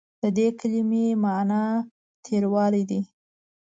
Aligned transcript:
د 0.21 0.23
دې 0.37 0.47
کلمې 0.59 1.05
معني 1.23 1.63
تریوالی 2.23 2.83
دی. 2.89 3.01